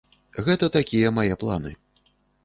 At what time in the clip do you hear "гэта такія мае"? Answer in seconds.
0.45-1.27